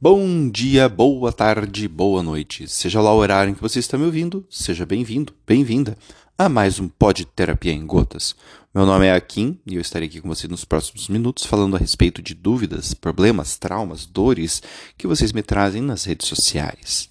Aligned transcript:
Bom 0.00 0.48
dia, 0.48 0.88
boa 0.88 1.32
tarde, 1.32 1.88
boa 1.88 2.22
noite. 2.22 2.68
Seja 2.68 3.00
lá 3.00 3.12
o 3.12 3.16
horário 3.16 3.50
em 3.50 3.54
que 3.54 3.60
você 3.60 3.80
está 3.80 3.98
me 3.98 4.04
ouvindo, 4.04 4.46
seja 4.48 4.86
bem-vindo, 4.86 5.34
bem-vinda 5.44 5.98
a 6.38 6.48
mais 6.48 6.78
um 6.78 6.88
Pod 6.88 7.24
Terapia 7.24 7.72
em 7.72 7.84
Gotas. 7.84 8.36
Meu 8.72 8.86
nome 8.86 9.06
é 9.06 9.12
Akin 9.12 9.58
e 9.66 9.74
eu 9.74 9.80
estarei 9.80 10.06
aqui 10.06 10.20
com 10.20 10.28
você 10.28 10.46
nos 10.46 10.64
próximos 10.64 11.08
minutos 11.08 11.44
falando 11.46 11.74
a 11.74 11.80
respeito 11.80 12.22
de 12.22 12.32
dúvidas, 12.32 12.94
problemas, 12.94 13.56
traumas, 13.56 14.06
dores 14.06 14.62
que 14.96 15.08
vocês 15.08 15.32
me 15.32 15.42
trazem 15.42 15.82
nas 15.82 16.04
redes 16.04 16.28
sociais. 16.28 17.10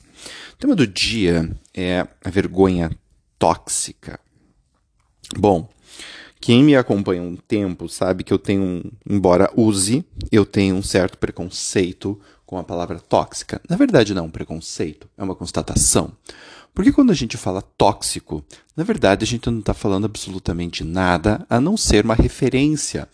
O 0.54 0.58
tema 0.58 0.74
do 0.74 0.88
dia 0.88 1.54
é 1.74 2.08
a 2.24 2.30
vergonha 2.30 2.90
tóxica. 3.38 4.18
Bom, 5.38 5.68
quem 6.40 6.64
me 6.64 6.74
acompanha 6.74 7.22
um 7.22 7.36
tempo 7.36 7.90
sabe 7.90 8.24
que 8.24 8.32
eu 8.32 8.40
tenho, 8.40 8.90
embora 9.06 9.52
use, 9.58 10.06
eu 10.32 10.46
tenho 10.46 10.76
um 10.76 10.84
certo 10.84 11.18
preconceito 11.18 12.18
com 12.48 12.58
a 12.58 12.64
palavra 12.64 12.98
tóxica. 12.98 13.62
Na 13.70 13.76
verdade, 13.76 14.14
não 14.14 14.24
é 14.24 14.26
um 14.26 14.32
preconceito, 14.32 15.08
é 15.18 15.24
uma 15.24 15.36
constatação. 15.36 16.14
Porque 16.74 16.94
quando 16.94 17.12
a 17.12 17.14
gente 17.14 17.36
fala 17.36 17.62
tóxico, 17.62 18.44
na 18.76 18.84
verdade 18.84 19.24
a 19.24 19.28
gente 19.28 19.50
não 19.50 19.60
está 19.60 19.74
falando 19.74 20.06
absolutamente 20.06 20.84
nada 20.84 21.46
a 21.50 21.60
não 21.60 21.76
ser 21.76 22.06
uma 22.06 22.16
referência 22.16 23.10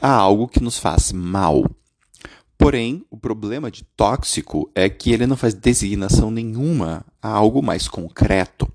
a 0.00 0.10
algo 0.10 0.48
que 0.48 0.62
nos 0.62 0.78
faz 0.78 1.12
mal. 1.12 1.64
Porém, 2.56 3.04
o 3.10 3.16
problema 3.16 3.70
de 3.70 3.84
tóxico 3.84 4.70
é 4.74 4.88
que 4.88 5.12
ele 5.12 5.26
não 5.26 5.36
faz 5.36 5.52
designação 5.52 6.30
nenhuma 6.30 7.04
a 7.20 7.28
algo 7.28 7.62
mais 7.62 7.88
concreto. 7.88 8.72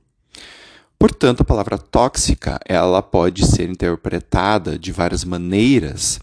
Portanto, 0.99 1.41
a 1.41 1.45
palavra 1.45 1.77
tóxica 1.77 2.59
ela 2.65 3.01
pode 3.01 3.45
ser 3.47 3.69
interpretada 3.69 4.77
de 4.77 4.91
várias 4.91 5.25
maneiras 5.25 6.19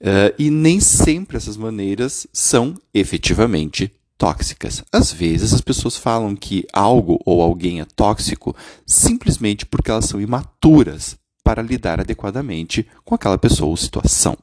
Uh, 0.00 0.34
e 0.38 0.50
nem 0.50 0.78
sempre 0.78 1.36
essas 1.36 1.56
maneiras 1.56 2.26
são 2.32 2.74
efetivamente 2.92 3.92
tóxicas. 4.18 4.84
Às 4.92 5.12
vezes 5.12 5.52
as 5.52 5.60
pessoas 5.60 5.96
falam 5.96 6.34
que 6.34 6.66
algo 6.72 7.20
ou 7.24 7.42
alguém 7.42 7.80
é 7.80 7.84
tóxico 7.84 8.54
simplesmente 8.86 9.64
porque 9.64 9.90
elas 9.90 10.06
são 10.06 10.20
imaturas 10.20 11.16
para 11.42 11.62
lidar 11.62 12.00
adequadamente 12.00 12.86
com 13.04 13.14
aquela 13.14 13.38
pessoa 13.38 13.70
ou 13.70 13.76
situação. 13.76 14.36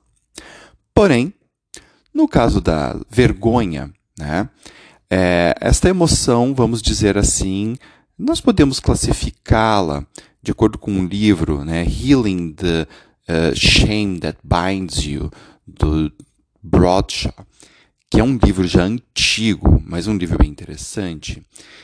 Porém, 0.94 1.34
no 2.14 2.28
caso 2.28 2.62
da 2.62 3.00
vergonha, 3.10 3.92
né, 4.18 4.48
é, 5.10 5.56
esta 5.60 5.90
emoção, 5.90 6.54
vamos 6.54 6.82
dizer 6.82 7.18
assim, 7.18 7.76
nós 8.18 8.40
podemos 8.40 8.80
classificá-la 8.80 10.06
de 10.42 10.52
acordo 10.52 10.78
com 10.78 10.92
um 10.92 11.06
livro, 11.06 11.66
né, 11.66 11.86
Healing 11.86 12.54
the 12.54 12.88
uh, 13.30 13.56
Shame 13.56 14.20
That 14.20 14.38
Binds 14.44 15.06
You, 15.06 15.32
do 15.66 16.12
Bradshaw, 16.62 17.34
que 18.10 18.20
é 18.20 18.24
um 18.24 18.38
livro 18.38 18.68
já 18.68 18.84
antigo, 18.84 19.82
mas 19.86 20.08
um 20.08 20.16
livro 20.16 20.38
bem 20.38 20.50
interessante. 20.50 21.42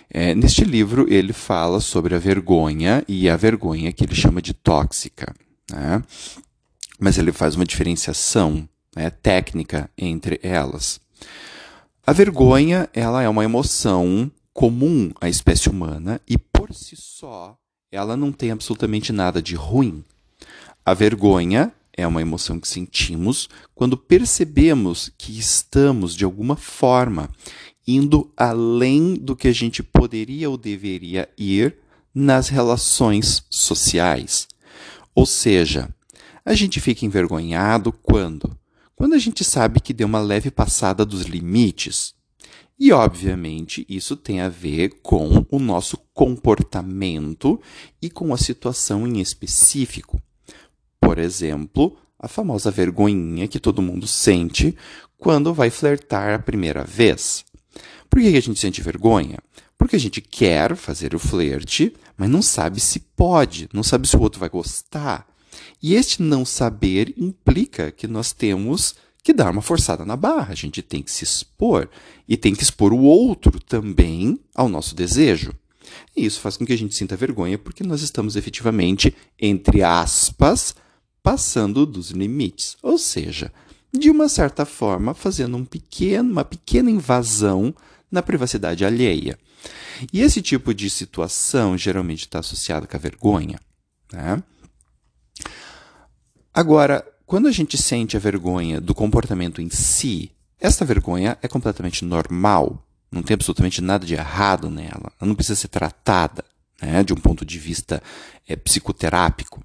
É, 0.10 0.36
neste 0.36 0.64
livro, 0.64 1.12
ele 1.12 1.34
fala 1.34 1.80
sobre 1.80 2.16
a 2.16 2.20
vergonha 2.20 3.04
e 3.08 3.30
a 3.30 3.36
vergonha 3.36 3.92
que 3.92 4.04
ele 4.04 4.16
chama 4.16 4.42
de 4.42 4.54
tóxica. 4.54 5.34
Né? 5.72 6.04
Mas 7.00 7.18
ele 7.18 7.32
faz 7.32 7.56
uma 7.56 7.66
diferenciação 7.66 8.68
né, 8.96 9.10
técnica 9.10 9.90
entre 9.98 10.40
elas. 10.44 11.00
A 12.06 12.14
vergonha 12.14 12.90
ela 12.94 13.22
é 13.22 13.30
uma 13.30 13.44
emoção 13.44 14.32
comum 14.54 15.12
à 15.22 15.30
espécie 15.30 15.70
humana 15.70 16.20
e, 16.28 16.38
por 16.38 16.74
si 16.74 16.96
só, 16.96 17.58
ela 17.92 18.18
não 18.18 18.32
tem 18.32 18.52
absolutamente 18.52 19.12
nada 19.12 19.42
de 19.42 19.56
ruim. 19.56 20.04
A 20.90 20.94
vergonha 20.96 21.72
é 21.94 22.08
uma 22.08 22.20
emoção 22.20 22.60
que 22.60 22.68
sentimos 22.68 23.48
quando 23.76 23.96
percebemos 23.96 25.12
que 25.20 25.38
estamos, 25.38 26.16
de 26.16 26.26
alguma 26.26 26.56
forma, 26.56 27.30
indo 27.88 28.34
além 28.36 29.14
do 29.14 29.36
que 29.36 29.48
a 29.48 29.52
gente 29.52 29.84
poderia 29.84 30.50
ou 30.50 30.58
deveria 30.58 31.30
ir 31.38 31.78
nas 32.12 32.48
relações 32.48 33.44
sociais. 33.52 34.48
Ou 35.14 35.28
seja, 35.28 35.94
a 36.44 36.56
gente 36.56 36.80
fica 36.80 37.06
envergonhado 37.06 37.92
quando? 37.92 38.58
Quando 38.96 39.14
a 39.14 39.20
gente 39.20 39.44
sabe 39.44 39.80
que 39.80 39.94
deu 39.94 40.08
uma 40.08 40.20
leve 40.20 40.50
passada 40.50 41.06
dos 41.06 41.22
limites. 41.22 42.16
E, 42.80 42.92
obviamente, 42.92 43.86
isso 43.88 44.18
tem 44.18 44.42
a 44.42 44.50
ver 44.50 45.02
com 45.04 45.46
o 45.52 45.60
nosso 45.60 45.98
comportamento 46.16 47.62
e 48.02 48.10
com 48.10 48.34
a 48.34 48.38
situação 48.40 49.06
em 49.06 49.20
específico. 49.22 50.20
Por 51.10 51.18
exemplo, 51.18 51.98
a 52.20 52.28
famosa 52.28 52.70
vergonhinha 52.70 53.48
que 53.48 53.60
todo 53.60 53.82
mundo 53.82 54.06
sente 54.06 54.78
quando 55.18 55.56
vai 55.56 55.72
flertar 55.72 56.36
a 56.36 56.38
primeira 56.38 56.84
vez. 56.84 57.44
Por 58.08 58.22
que 58.22 58.28
a 58.28 58.40
gente 58.40 58.60
sente 58.60 58.80
vergonha? 58.80 59.40
Porque 59.76 59.96
a 59.96 60.00
gente 60.00 60.22
quer 60.22 60.76
fazer 60.76 61.16
o 61.16 61.20
flerte, 61.20 61.96
mas 62.16 62.30
não 62.30 62.44
sabe 62.44 62.80
se 62.80 63.00
pode, 63.00 63.68
não 63.74 63.82
sabe 63.82 64.08
se 64.08 64.16
o 64.16 64.22
outro 64.22 64.40
vai 64.40 64.50
gostar. 64.50 65.26
E 65.82 65.96
este 65.96 66.22
não 66.22 66.46
saber 66.46 67.12
implica 67.18 67.90
que 67.90 68.08
nós 68.08 68.32
temos 68.32 68.94
que 69.24 69.34
dar 69.34 69.50
uma 69.50 69.64
forçada 69.64 70.06
na 70.06 70.16
barra, 70.16 70.52
a 70.52 70.56
gente 70.56 70.84
tem 70.84 71.02
que 71.02 71.10
se 71.10 71.24
expor 71.24 71.90
e 72.28 72.38
tem 72.38 72.54
que 72.54 72.62
expor 72.62 72.94
o 72.94 73.02
outro 73.02 73.60
também 73.60 74.40
ao 74.54 74.70
nosso 74.70 74.94
desejo. 74.94 75.56
E 76.16 76.24
isso 76.24 76.40
faz 76.40 76.56
com 76.56 76.68
que 76.68 76.74
a 76.74 76.78
gente 76.78 76.94
sinta 76.94 77.16
vergonha 77.16 77.58
porque 77.58 77.84
nós 77.84 78.04
estamos 78.04 78.36
efetivamente, 78.36 79.16
entre 79.40 79.82
aspas, 79.82 80.76
passando 81.22 81.86
dos 81.86 82.12
limites, 82.12 82.78
ou 82.82 82.98
seja, 82.98 83.52
de 83.92 84.10
uma 84.10 84.30
certa 84.30 84.66
forma 84.66 85.14
fazendo 85.14 85.58
um 85.58 85.66
pequeno, 85.66 86.32
uma 86.32 86.46
pequena 86.46 86.90
invasão 86.90 87.74
na 88.12 88.22
privacidade 88.22 88.86
alheia. 88.86 89.38
E 90.14 90.22
esse 90.22 90.42
tipo 90.42 90.74
de 90.74 90.90
situação 90.90 91.78
geralmente 91.78 92.22
está 92.22 92.40
associado 92.40 92.88
com 92.88 92.96
a 92.96 93.00
vergonha. 93.00 93.60
Né? 94.12 94.42
Agora, 96.54 97.06
quando 97.26 97.48
a 97.48 97.52
gente 97.52 97.78
sente 97.78 98.16
a 98.16 98.20
vergonha 98.20 98.80
do 98.80 98.96
comportamento 98.96 99.62
em 99.62 99.70
si, 99.70 100.32
essa 100.60 100.86
vergonha 100.86 101.38
é 101.42 101.48
completamente 101.48 102.04
normal. 102.04 102.84
Não 103.12 103.24
tem 103.24 103.34
absolutamente 103.34 103.82
nada 103.82 104.06
de 104.06 104.14
errado 104.14 104.70
nela. 104.70 105.12
Ela 105.20 105.28
não 105.28 105.36
precisa 105.36 105.56
ser 105.56 105.68
tratada 105.68 106.44
né, 106.82 107.04
de 107.04 107.14
um 107.14 107.18
ponto 107.18 107.46
de 107.46 107.58
vista 107.58 108.02
é, 108.48 108.56
psicoterápico. 108.56 109.64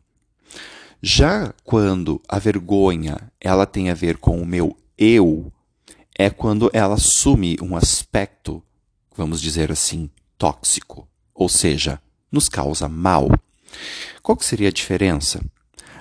Já 1.06 1.52
quando 1.62 2.18
a 2.26 2.38
vergonha 2.38 3.30
ela 3.38 3.66
tem 3.66 3.90
a 3.90 3.94
ver 3.94 4.16
com 4.16 4.40
o 4.40 4.46
meu 4.46 4.74
eu, 4.96 5.52
é 6.18 6.30
quando 6.30 6.70
ela 6.72 6.94
assume 6.94 7.58
um 7.60 7.76
aspecto, 7.76 8.62
vamos 9.14 9.38
dizer 9.38 9.70
assim, 9.70 10.08
tóxico, 10.38 11.06
ou 11.34 11.46
seja, 11.46 12.00
nos 12.32 12.48
causa 12.48 12.88
mal. 12.88 13.28
Qual 14.22 14.34
que 14.34 14.46
seria 14.46 14.68
a 14.68 14.72
diferença? 14.72 15.44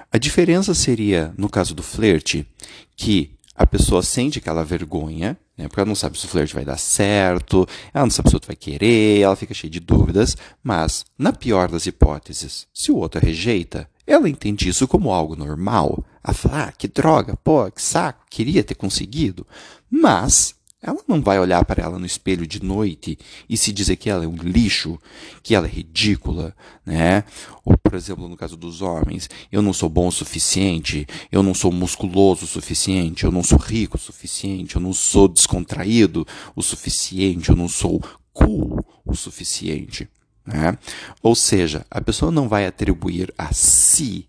A 0.10 0.18
diferença 0.18 0.74
seria, 0.74 1.34
no 1.38 1.50
caso 1.50 1.76
do 1.76 1.84
flerte, 1.84 2.48
que 2.96 3.32
a 3.54 3.68
pessoa 3.68 4.02
sente 4.02 4.40
aquela 4.40 4.64
vergonha, 4.64 5.38
né, 5.58 5.68
porque 5.68 5.82
ela 5.82 5.88
não 5.90 5.96
sabe 5.96 6.18
se 6.18 6.28
o 6.28 6.30
flerte 6.30 6.56
vai 6.56 6.64
dar 6.64 6.80
certo, 6.80 7.68
ela 7.94 8.06
não 8.06 8.10
sabe 8.10 8.30
se 8.30 8.36
o 8.36 8.38
outro 8.38 8.48
vai 8.48 8.56
querer, 8.56 9.20
ela 9.20 9.36
fica 9.36 9.54
cheia 9.54 9.70
de 9.70 9.82
dúvidas, 9.82 10.38
mas, 10.64 11.04
na 11.18 11.34
pior 11.34 11.70
das 11.70 11.86
hipóteses, 11.86 12.68
se 12.74 12.90
o 12.90 12.96
outro 12.96 13.20
rejeita, 13.20 13.90
ela 14.06 14.30
entende 14.30 14.68
isso 14.68 14.88
como 14.88 15.12
algo 15.12 15.36
normal. 15.36 16.04
A 16.24 16.34
falar, 16.34 16.70
ah, 16.70 16.72
que 16.72 16.88
droga, 16.88 17.36
pô, 17.38 17.70
que 17.70 17.82
saco, 17.82 18.26
queria 18.30 18.64
ter 18.64 18.76
conseguido. 18.76 19.46
Mas 19.90 20.56
ela 20.84 21.00
não 21.08 21.22
vai 21.22 21.40
olhar 21.40 21.64
para 21.64 21.82
ela 21.82 21.98
no 21.98 22.06
espelho 22.06 22.46
de 22.46 22.62
noite 22.62 23.18
e 23.48 23.56
se 23.56 23.72
dizer 23.72 23.96
que 23.96 24.10
ela 24.10 24.26
é 24.26 24.28
um 24.28 24.36
lixo, 24.36 25.00
que 25.42 25.56
ela 25.56 25.66
é 25.66 25.70
ridícula, 25.70 26.54
né? 26.86 27.24
Ou, 27.64 27.78
por 27.78 27.96
exemplo, 27.96 28.28
no 28.28 28.36
caso 28.36 28.58
dos 28.58 28.82
homens, 28.82 29.30
eu 29.50 29.62
não 29.62 29.72
sou 29.72 29.88
bom 29.88 30.08
o 30.08 30.12
suficiente, 30.12 31.08
eu 31.32 31.42
não 31.42 31.54
sou 31.54 31.72
musculoso 31.72 32.44
o 32.44 32.48
suficiente, 32.48 33.24
eu 33.24 33.32
não 33.32 33.42
sou 33.42 33.58
rico 33.58 33.96
o 33.96 34.00
suficiente, 34.00 34.76
eu 34.76 34.82
não 34.82 34.92
sou 34.92 35.30
descontraído 35.30 36.28
o 36.54 36.62
suficiente, 36.62 37.50
eu 37.50 37.56
não 37.56 37.70
sou 37.70 38.04
cool 38.34 38.86
o 39.06 39.16
suficiente. 39.16 40.10
Né? 40.46 40.78
Ou 41.22 41.36
seja, 41.36 41.86
a 41.90 42.02
pessoa 42.02 42.32
não 42.32 42.50
vai 42.50 42.66
atribuir 42.66 43.34
a 43.38 43.54
si 43.54 44.28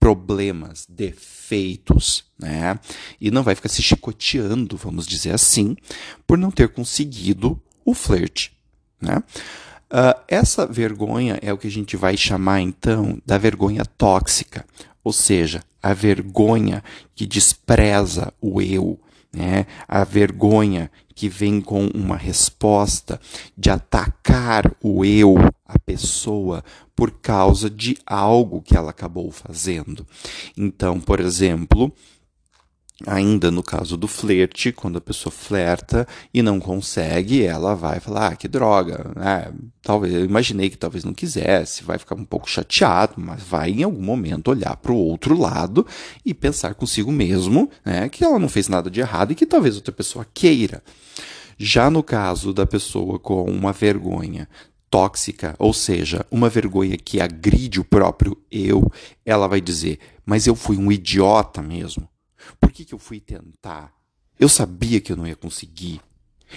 problemas, 0.00 0.86
defeitos, 0.88 2.24
né? 2.38 2.78
E 3.20 3.30
não 3.30 3.42
vai 3.42 3.54
ficar 3.54 3.68
se 3.68 3.82
chicoteando, 3.82 4.76
vamos 4.78 5.06
dizer 5.06 5.34
assim, 5.34 5.76
por 6.26 6.38
não 6.38 6.50
ter 6.50 6.70
conseguido 6.70 7.60
o 7.84 7.92
flerte, 7.92 8.56
né? 8.98 9.22
Uh, 9.92 10.18
essa 10.26 10.66
vergonha 10.66 11.38
é 11.42 11.52
o 11.52 11.58
que 11.58 11.66
a 11.66 11.70
gente 11.70 11.96
vai 11.96 12.16
chamar 12.16 12.60
então 12.60 13.20
da 13.26 13.36
vergonha 13.36 13.84
tóxica, 13.84 14.64
ou 15.04 15.12
seja, 15.12 15.62
a 15.82 15.92
vergonha 15.92 16.82
que 17.14 17.26
despreza 17.26 18.32
o 18.40 18.62
eu, 18.62 18.98
né? 19.32 19.66
a 19.86 20.04
vergonha 20.04 20.90
que 21.14 21.28
vem 21.28 21.60
com 21.60 21.86
uma 21.94 22.16
resposta 22.16 23.20
de 23.56 23.70
atacar 23.70 24.74
o 24.82 25.04
eu, 25.04 25.36
a 25.66 25.78
pessoa, 25.78 26.64
por 26.96 27.10
causa 27.10 27.68
de 27.68 27.98
algo 28.06 28.62
que 28.62 28.76
ela 28.76 28.90
acabou 28.90 29.30
fazendo. 29.30 30.06
Então, 30.56 31.00
por 31.00 31.20
exemplo, 31.20 31.92
Ainda 33.06 33.50
no 33.50 33.62
caso 33.62 33.96
do 33.96 34.06
flerte, 34.06 34.72
quando 34.72 34.98
a 34.98 35.00
pessoa 35.00 35.32
flerta 35.32 36.06
e 36.34 36.42
não 36.42 36.60
consegue, 36.60 37.42
ela 37.42 37.74
vai 37.74 37.98
falar: 37.98 38.28
ah, 38.28 38.36
que 38.36 38.46
droga, 38.46 39.12
né? 39.16 39.50
talvez 39.82 40.12
eu 40.12 40.24
imaginei 40.24 40.68
que 40.68 40.76
talvez 40.76 41.02
não 41.02 41.14
quisesse, 41.14 41.82
vai 41.82 41.96
ficar 41.96 42.14
um 42.14 42.24
pouco 42.24 42.48
chateado, 42.48 43.14
mas 43.16 43.42
vai 43.42 43.70
em 43.70 43.82
algum 43.82 44.02
momento 44.02 44.48
olhar 44.48 44.76
para 44.76 44.92
o 44.92 44.96
outro 44.96 45.38
lado 45.38 45.86
e 46.24 46.34
pensar 46.34 46.74
consigo 46.74 47.10
mesmo 47.10 47.70
né, 47.84 48.08
que 48.10 48.22
ela 48.22 48.38
não 48.38 48.48
fez 48.48 48.68
nada 48.68 48.90
de 48.90 49.00
errado 49.00 49.32
e 49.32 49.34
que 49.34 49.46
talvez 49.46 49.76
outra 49.76 49.92
pessoa 49.92 50.26
queira. 50.34 50.82
Já 51.56 51.90
no 51.90 52.02
caso 52.02 52.52
da 52.52 52.66
pessoa 52.66 53.18
com 53.18 53.44
uma 53.44 53.72
vergonha 53.72 54.46
tóxica, 54.90 55.54
ou 55.58 55.72
seja, 55.72 56.26
uma 56.30 56.50
vergonha 56.50 56.96
que 56.98 57.20
agride 57.20 57.80
o 57.80 57.84
próprio 57.84 58.36
eu, 58.50 58.90
ela 59.24 59.46
vai 59.46 59.60
dizer: 59.60 59.98
mas 60.26 60.46
eu 60.46 60.54
fui 60.54 60.76
um 60.76 60.92
idiota 60.92 61.62
mesmo. 61.62 62.06
Por 62.58 62.70
que, 62.72 62.84
que 62.84 62.94
eu 62.94 62.98
fui 62.98 63.20
tentar? 63.20 63.92
Eu 64.38 64.48
sabia 64.48 65.00
que 65.00 65.12
eu 65.12 65.16
não 65.16 65.26
ia 65.26 65.36
conseguir. 65.36 66.00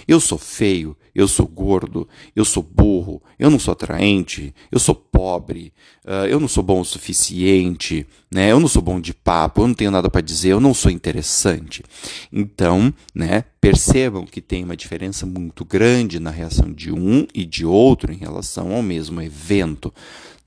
Eu 0.07 0.19
sou 0.19 0.38
feio, 0.38 0.97
eu 1.13 1.27
sou 1.27 1.47
gordo, 1.47 2.07
eu 2.35 2.44
sou 2.44 2.63
burro, 2.63 3.21
eu 3.38 3.50
não 3.50 3.59
sou 3.59 3.71
atraente, 3.71 4.53
eu 4.71 4.80
sou 4.80 4.95
pobre, 4.95 5.71
uh, 6.06 6.25
eu 6.27 6.39
não 6.39 6.47
sou 6.47 6.63
bom 6.63 6.81
o 6.81 6.85
suficiente, 6.85 8.06
né? 8.31 8.51
eu 8.51 8.59
não 8.59 8.68
sou 8.68 8.81
bom 8.81 9.00
de 9.00 9.13
papo, 9.13 9.62
eu 9.62 9.68
não 9.68 9.75
tenho 9.75 9.91
nada 9.91 10.09
para 10.09 10.21
dizer, 10.21 10.50
eu 10.50 10.59
não 10.59 10.74
sou 10.74 10.91
interessante. 10.91 11.83
Então, 12.31 12.94
né, 13.13 13.44
percebam 13.62 14.25
que 14.25 14.41
tem 14.41 14.63
uma 14.63 14.75
diferença 14.75 15.25
muito 15.25 15.63
grande 15.63 16.19
na 16.19 16.31
reação 16.31 16.71
de 16.71 16.91
um 16.91 17.27
e 17.33 17.45
de 17.45 17.65
outro 17.65 18.12
em 18.12 18.18
relação 18.18 18.74
ao 18.74 18.81
mesmo 18.81 19.21
evento. 19.21 19.94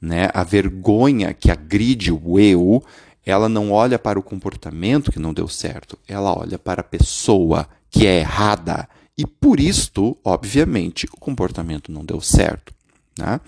Né? 0.00 0.28
A 0.34 0.44
vergonha 0.44 1.32
que 1.32 1.50
agride 1.50 2.12
o 2.12 2.38
eu 2.38 2.82
ela 3.26 3.48
não 3.48 3.72
olha 3.72 3.98
para 3.98 4.20
o 4.20 4.22
comportamento 4.22 5.10
que 5.10 5.18
não 5.18 5.34
deu 5.34 5.48
certo, 5.48 5.98
ela 6.06 6.32
olha 6.32 6.56
para 6.56 6.80
a 6.80 6.84
pessoa 6.84 7.68
que 7.90 8.06
é 8.06 8.20
errada. 8.20 8.88
E 9.18 9.26
por 9.26 9.58
isto, 9.58 10.16
obviamente, 10.24 11.06
o 11.06 11.18
comportamento 11.18 11.90
não 11.90 12.04
deu 12.04 12.20
certo. 12.20 12.72
Né? 13.18 13.40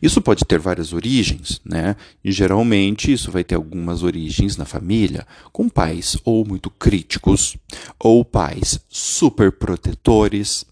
Isso 0.00 0.22
pode 0.22 0.44
ter 0.46 0.58
várias 0.58 0.94
origens, 0.94 1.60
né? 1.62 1.94
E 2.24 2.32
geralmente 2.32 3.12
isso 3.12 3.30
vai 3.30 3.44
ter 3.44 3.56
algumas 3.56 4.02
origens 4.02 4.56
na 4.56 4.64
família, 4.64 5.26
com 5.52 5.68
pais 5.68 6.16
ou 6.24 6.46
muito 6.46 6.70
críticos, 6.70 7.58
ou 7.98 8.24
pais 8.24 8.80
super 8.88 9.52
protetores, 9.52 10.64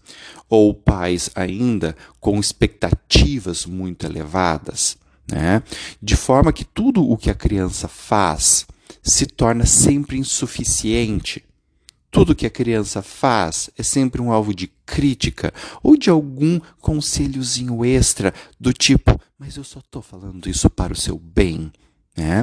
ou 0.49 0.73
pais 0.73 1.29
ainda 1.35 1.95
com 2.19 2.39
expectativas 2.39 3.67
muito 3.67 4.07
elevadas 4.07 4.97
né? 5.31 5.63
De 6.01 6.15
forma 6.15 6.53
que 6.53 6.65
tudo 6.65 7.07
o 7.07 7.17
que 7.17 7.29
a 7.29 7.35
criança 7.35 7.87
faz 7.87 8.65
se 9.01 9.25
torna 9.25 9.65
sempre 9.65 10.17
insuficiente. 10.17 11.43
Tudo 12.11 12.35
que 12.35 12.45
a 12.45 12.49
criança 12.49 13.03
faz 13.03 13.69
é 13.77 13.83
sempre 13.83 14.19
um 14.19 14.31
alvo 14.31 14.53
de 14.53 14.67
crítica 14.85 15.53
ou 15.83 15.95
de 15.95 16.09
algum 16.09 16.59
conselhozinho 16.79 17.85
extra 17.85 18.33
do 18.59 18.73
tipo, 18.73 19.19
mas 19.37 19.55
eu 19.55 19.63
só 19.63 19.79
estou 19.79 20.01
falando 20.01 20.49
isso 20.49 20.69
para 20.69 20.91
o 20.91 20.97
seu 20.97 21.17
bem. 21.17 21.71
Né? 22.17 22.41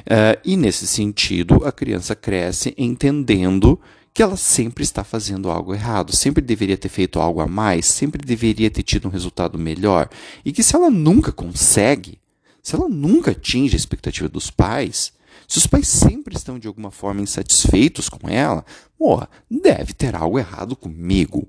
Uh, 0.00 0.40
e 0.44 0.56
nesse 0.56 0.86
sentido, 0.86 1.64
a 1.64 1.72
criança 1.72 2.14
cresce 2.14 2.74
entendendo 2.76 3.80
que 4.12 4.22
ela 4.22 4.36
sempre 4.36 4.84
está 4.84 5.02
fazendo 5.02 5.50
algo 5.50 5.74
errado, 5.74 6.14
sempre 6.14 6.42
deveria 6.42 6.76
ter 6.76 6.88
feito 6.88 7.18
algo 7.18 7.40
a 7.40 7.46
mais, 7.48 7.86
sempre 7.86 8.24
deveria 8.24 8.70
ter 8.70 8.82
tido 8.82 9.08
um 9.08 9.10
resultado 9.10 9.58
melhor. 9.58 10.08
E 10.44 10.52
que 10.52 10.62
se 10.62 10.76
ela 10.76 10.90
nunca 10.90 11.32
consegue, 11.32 12.18
se 12.64 12.74
ela 12.74 12.88
nunca 12.88 13.32
atinge 13.32 13.74
a 13.74 13.76
expectativa 13.76 14.26
dos 14.26 14.50
pais, 14.50 15.12
se 15.46 15.58
os 15.58 15.66
pais 15.66 15.86
sempre 15.86 16.34
estão 16.34 16.58
de 16.58 16.66
alguma 16.66 16.90
forma 16.90 17.20
insatisfeitos 17.20 18.08
com 18.08 18.26
ela, 18.26 18.64
pô, 18.98 19.22
deve 19.50 19.92
ter 19.92 20.16
algo 20.16 20.38
errado 20.38 20.74
comigo. 20.74 21.46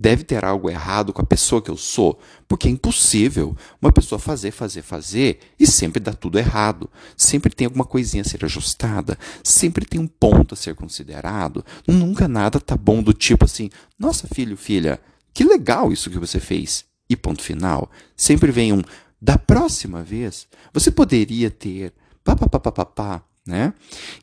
Deve 0.00 0.22
ter 0.22 0.44
algo 0.44 0.70
errado 0.70 1.12
com 1.12 1.20
a 1.20 1.26
pessoa 1.26 1.60
que 1.60 1.68
eu 1.68 1.76
sou, 1.76 2.20
porque 2.46 2.68
é 2.68 2.70
impossível 2.70 3.56
uma 3.82 3.90
pessoa 3.90 4.16
fazer, 4.16 4.52
fazer, 4.52 4.82
fazer 4.82 5.40
e 5.58 5.66
sempre 5.66 5.98
dá 5.98 6.12
tudo 6.12 6.38
errado. 6.38 6.88
Sempre 7.16 7.52
tem 7.52 7.64
alguma 7.64 7.84
coisinha 7.84 8.20
a 8.20 8.24
ser 8.24 8.44
ajustada, 8.44 9.18
sempre 9.42 9.84
tem 9.84 10.00
um 10.00 10.06
ponto 10.06 10.54
a 10.54 10.56
ser 10.56 10.76
considerado. 10.76 11.64
Nunca 11.84 12.28
nada 12.28 12.60
tá 12.60 12.76
bom 12.76 13.02
do 13.02 13.12
tipo 13.12 13.44
assim: 13.44 13.70
"Nossa, 13.98 14.28
filho, 14.32 14.56
filha, 14.56 15.00
que 15.34 15.42
legal 15.42 15.92
isso 15.92 16.10
que 16.10 16.18
você 16.18 16.38
fez". 16.38 16.84
E 17.10 17.16
ponto 17.16 17.42
final. 17.42 17.90
Sempre 18.16 18.52
vem 18.52 18.72
um 18.72 18.82
da 19.20 19.38
próxima 19.38 20.02
vez, 20.02 20.46
você 20.72 20.90
poderia 20.90 21.50
ter 21.50 21.92
pá, 22.22 22.36
pá, 22.36 22.48
pá, 22.48 22.60
pá, 22.60 22.72
pá, 22.72 22.84
pá 22.84 23.24
né? 23.48 23.72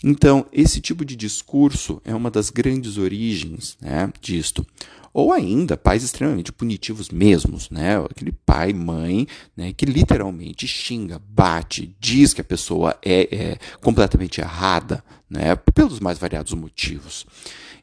Então, 0.03 0.45
esse 0.53 0.79
tipo 0.79 1.03
de 1.03 1.15
discurso 1.15 1.99
é 2.05 2.13
uma 2.13 2.29
das 2.29 2.51
grandes 2.51 2.99
origens 2.99 3.75
né, 3.81 4.13
disto. 4.21 4.63
Ou 5.11 5.33
ainda, 5.33 5.75
pais 5.75 6.03
extremamente 6.03 6.51
punitivos 6.51 7.09
mesmos, 7.09 7.69
né? 7.71 7.97
Aquele 7.97 8.31
pai, 8.31 8.71
mãe, 8.71 9.25
né, 9.57 9.73
que 9.73 9.85
literalmente 9.85 10.67
xinga, 10.67 11.17
bate, 11.17 11.95
diz 11.99 12.33
que 12.33 12.41
a 12.41 12.43
pessoa 12.43 12.99
é, 13.01 13.35
é 13.35 13.57
completamente 13.81 14.41
errada, 14.41 15.03
né? 15.27 15.55
Pelos 15.73 15.99
mais 15.99 16.19
variados 16.19 16.53
motivos. 16.53 17.25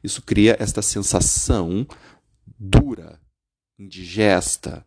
Isso 0.05 0.23
cria 0.23 0.56
esta 0.61 0.81
sensação 0.81 1.87
dura, 2.56 3.19
indigesta, 3.79 4.87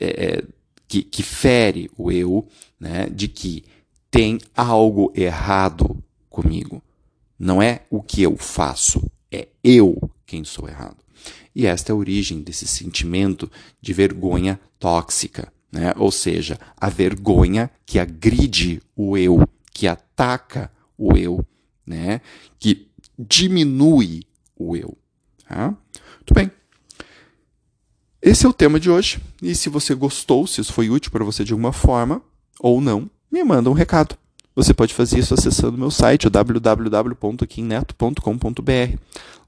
é, 0.00 0.42
que, 0.88 1.02
que 1.02 1.22
fere 1.22 1.90
o 1.96 2.10
eu, 2.10 2.46
né, 2.78 3.08
de 3.08 3.28
que 3.28 3.64
tem 4.10 4.38
algo 4.54 5.12
errado 5.14 6.02
comigo. 6.28 6.82
Não 7.38 7.60
é 7.60 7.82
o 7.90 8.02
que 8.02 8.22
eu 8.22 8.36
faço, 8.36 9.10
é 9.30 9.48
eu 9.62 10.10
quem 10.24 10.44
sou 10.44 10.68
errado. 10.68 10.96
E 11.54 11.66
esta 11.66 11.90
é 11.90 11.94
a 11.94 11.96
origem 11.96 12.42
desse 12.42 12.66
sentimento 12.66 13.50
de 13.80 13.92
vergonha 13.92 14.60
tóxica, 14.78 15.52
né? 15.72 15.92
ou 15.96 16.10
seja, 16.10 16.58
a 16.76 16.88
vergonha 16.88 17.70
que 17.84 17.98
agride 17.98 18.82
o 18.94 19.16
eu, 19.16 19.46
que 19.72 19.86
ataca 19.86 20.70
o 20.96 21.16
eu, 21.16 21.44
né? 21.86 22.20
que 22.58 22.88
diminui 23.18 24.24
o 24.56 24.76
eu. 24.76 24.96
Tá? 25.48 25.68
Muito 25.68 26.34
bem. 26.34 26.50
Esse 28.26 28.44
é 28.44 28.48
o 28.48 28.52
tema 28.52 28.78
de 28.80 28.90
hoje. 28.90 29.20
E 29.40 29.54
se 29.54 29.68
você 29.68 29.94
gostou, 29.94 30.48
se 30.48 30.60
isso 30.60 30.72
foi 30.72 30.90
útil 30.90 31.12
para 31.12 31.24
você 31.24 31.44
de 31.44 31.52
alguma 31.52 31.72
forma, 31.72 32.20
ou 32.58 32.80
não, 32.80 33.08
me 33.30 33.44
manda 33.44 33.70
um 33.70 33.72
recado. 33.72 34.16
Você 34.52 34.74
pode 34.74 34.92
fazer 34.92 35.20
isso 35.20 35.32
acessando 35.32 35.78
meu 35.78 35.92
site, 35.92 36.28
www.quinneto.com.br. 36.28 38.98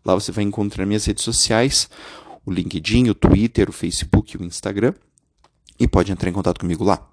Lá 0.04 0.14
você 0.14 0.30
vai 0.30 0.44
encontrar 0.44 0.86
minhas 0.86 1.04
redes 1.06 1.24
sociais, 1.24 1.90
o 2.46 2.52
LinkedIn, 2.52 3.08
o 3.08 3.16
Twitter, 3.16 3.68
o 3.68 3.72
Facebook 3.72 4.36
o 4.36 4.44
Instagram. 4.44 4.94
E 5.76 5.88
pode 5.88 6.12
entrar 6.12 6.30
em 6.30 6.32
contato 6.32 6.60
comigo 6.60 6.84
lá. 6.84 7.04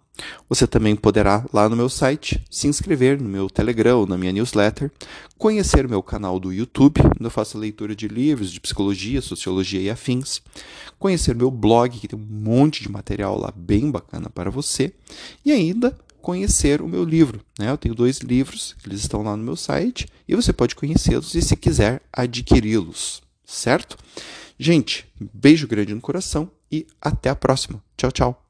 Você 0.47 0.65
também 0.65 0.95
poderá, 0.95 1.45
lá 1.51 1.67
no 1.67 1.75
meu 1.75 1.89
site, 1.89 2.43
se 2.49 2.67
inscrever 2.67 3.19
no 3.19 3.27
meu 3.27 3.49
Telegram, 3.49 4.05
na 4.05 4.17
minha 4.17 4.31
newsletter, 4.31 4.91
conhecer 5.37 5.87
meu 5.87 6.01
canal 6.01 6.39
do 6.39 6.53
YouTube, 6.53 7.01
onde 7.01 7.23
eu 7.23 7.29
faço 7.29 7.57
leitura 7.57 7.95
de 7.95 8.07
livros 8.07 8.51
de 8.51 8.59
psicologia, 8.59 9.21
sociologia 9.21 9.81
e 9.81 9.89
afins, 9.89 10.41
conhecer 10.97 11.35
meu 11.35 11.51
blog, 11.51 11.97
que 11.97 12.07
tem 12.07 12.17
um 12.17 12.23
monte 12.23 12.81
de 12.81 12.91
material 12.91 13.37
lá 13.37 13.51
bem 13.55 13.91
bacana 13.91 14.29
para 14.29 14.49
você, 14.49 14.93
e 15.43 15.51
ainda 15.51 15.97
conhecer 16.21 16.81
o 16.81 16.87
meu 16.87 17.03
livro. 17.03 17.39
Né? 17.59 17.69
Eu 17.69 17.77
tenho 17.77 17.93
dois 17.93 18.19
livros, 18.19 18.75
eles 18.85 19.01
estão 19.01 19.21
lá 19.21 19.35
no 19.35 19.43
meu 19.43 19.55
site, 19.55 20.07
e 20.27 20.35
você 20.35 20.51
pode 20.51 20.75
conhecê-los 20.75 21.35
e, 21.35 21.41
se 21.41 21.55
quiser, 21.55 22.01
adquiri-los, 22.11 23.21
certo? 23.45 23.97
Gente, 24.57 25.05
beijo 25.33 25.67
grande 25.67 25.93
no 25.93 26.01
coração 26.01 26.49
e 26.71 26.87
até 27.01 27.29
a 27.29 27.35
próxima. 27.35 27.83
Tchau, 27.97 28.11
tchau. 28.11 28.44